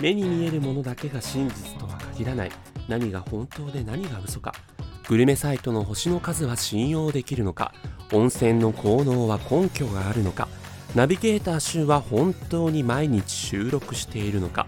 [0.00, 2.50] 目に見えるものだけが真実とは限らない。
[2.88, 4.54] 何が本当で何が嘘か。
[5.08, 7.74] グルメサイトの星の数は信用できるのか。
[8.12, 10.48] 温泉の効能は根拠があるのか。
[10.94, 14.66] ナビゲーター集は本当に毎日収録しているのか。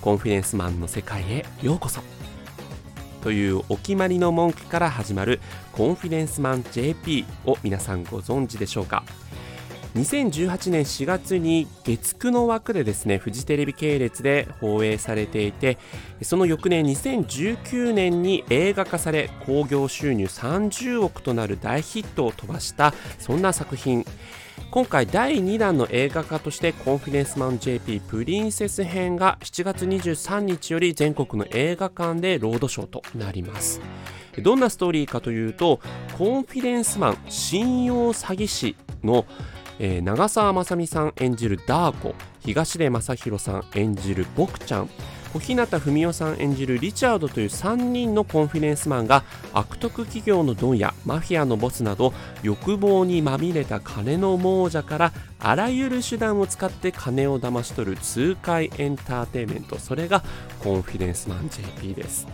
[0.00, 2.00] コンフィデンスマンの世界へようこそ。
[3.22, 5.40] というお決まりの文句から始まる
[5.72, 9.04] コンフィデンスマン JP を皆さんご存知でしょうか？
[9.94, 15.78] 2018年4月に月9の枠でですねフジテレビ系列で放映されていて
[16.22, 24.04] その翌年2019年に映画化され興行収入30億となる大ヒットを飛ばしたそんな作品。
[24.70, 33.80] 今回第2弾の映画化としてコンフィデンスマン JP プリンセス編が7月23日より全国の映画館でロードショーとなります。
[34.38, 35.80] どんなストーリーかというと
[36.16, 39.26] コンフィデンスマン信用詐欺師の
[39.82, 44.90] えー、長澤まさみさん演じるダー子東出昌大さん演じるボクちゃん
[45.32, 49.22] 小日向文世さん演じるリチャードという3人のコンフィデンスマンが
[49.54, 59.78] 悪徳企業のドンやマフィアのボスなど欲望にまみれた金の亡者からあらゆる手段を使って金を騙し取る痛快エンターテインメント。
[59.78, 60.22] それが
[60.58, 62.26] コンフィデンスマン JP です。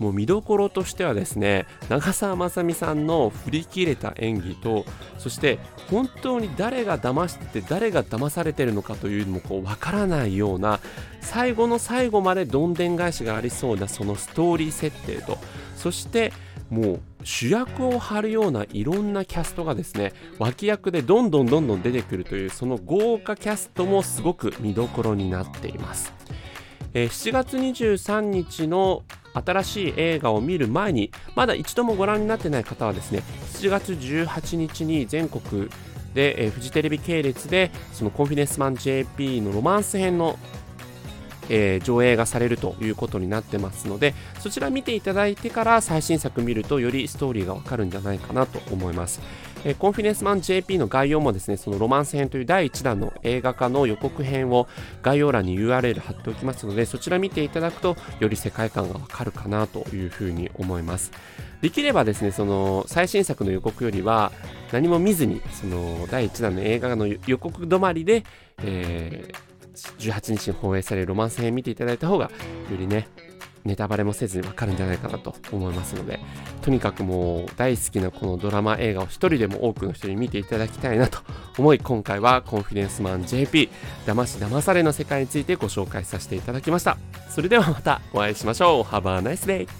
[0.00, 4.84] もう見どころとしてはですね長澤まさみさんの振り切れた演技と
[5.18, 5.58] そして
[5.90, 10.80] 本当に誰が騙してて誰が騙されてるのかというのもこう分からないような
[11.20, 15.38] 最後の最後までどんでん返しがありそうなそのストーリー設定と
[15.76, 16.32] そして
[16.70, 26.14] もう主役を張るようないろんなキャストがですね脇役でどんどんどんどん出てくるというその豪華キャストもすごく見どころになっています。
[26.94, 33.22] 7月23日の新しい映画を見る前にまだ一度もご覧になってない方はですね
[33.54, 35.68] 7月18日に全国
[36.14, 40.38] で、え、フジテレビ系列でそのコンフィデンスマン JP のロマンス編の
[41.52, 49.20] えー、上映がされるということになってますのでそちら見ていただいてから最新作見るとよりストーリーがわかるんじゃないかなと思います、
[49.64, 54.68] え、コンフィデンスマン JP の概要もですねそのロマンス編という第1弾の映画化の予告編を
[55.02, 61.12] 概要欄に URL 貼っておきますのでそちら見ていただくとより世界観がわかるかなというふうに思います。
[61.60, 64.32] できればですねその最新作の予告よりは
[64.72, 68.24] 何も見ずにその第1弾の映画の予告止まりで、
[68.62, 69.50] えー
[69.98, 72.24] 18日に放映されるロマンス編見ていただいた方が
[72.70, 73.08] よりね
[73.64, 76.20] ネタバレもせずにわかるんじゃないかなと思いますので
[76.62, 81.18] とにかくもう大好きなこのドラマ映画を一人でも多くの人に見ていただきたいなと
[81.58, 83.70] 思い今回はコンフィデンスマン JP
[84.06, 86.96] 騙し騙されの世界についてご紹介させていただきました。
[87.28, 88.82] それではまたお会いしましょう。
[88.82, 89.79] Have a nice day!